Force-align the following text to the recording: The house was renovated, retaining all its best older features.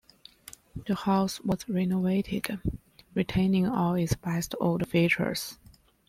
The 0.87 0.95
house 0.95 1.39
was 1.41 1.69
renovated, 1.69 2.59
retaining 3.13 3.67
all 3.67 3.93
its 3.93 4.15
best 4.15 4.55
older 4.59 4.83
features. 4.87 5.59